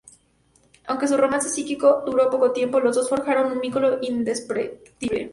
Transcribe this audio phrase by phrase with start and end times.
[0.87, 5.29] Aunque su romance psíquico duró poco tiempo, los dos forjaron un vínculo indescriptible.